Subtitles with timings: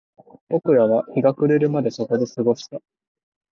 [0.49, 2.81] 僕らは日が暮れるまでそこで過ごした